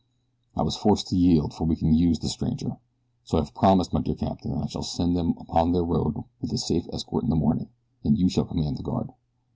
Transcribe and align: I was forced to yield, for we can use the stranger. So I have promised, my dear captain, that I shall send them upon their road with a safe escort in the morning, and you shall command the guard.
I 0.57 0.63
was 0.63 0.75
forced 0.75 1.09
to 1.09 1.15
yield, 1.15 1.53
for 1.53 1.65
we 1.65 1.75
can 1.75 1.93
use 1.93 2.17
the 2.17 2.27
stranger. 2.27 2.79
So 3.23 3.37
I 3.37 3.41
have 3.41 3.53
promised, 3.53 3.93
my 3.93 4.01
dear 4.01 4.15
captain, 4.15 4.49
that 4.53 4.63
I 4.63 4.65
shall 4.65 4.81
send 4.81 5.15
them 5.15 5.35
upon 5.37 5.73
their 5.73 5.83
road 5.85 6.23
with 6.41 6.51
a 6.51 6.57
safe 6.57 6.87
escort 6.91 7.23
in 7.23 7.29
the 7.29 7.35
morning, 7.35 7.69
and 8.03 8.17
you 8.17 8.27
shall 8.27 8.45
command 8.45 8.77
the 8.77 8.81
guard. 8.81 9.11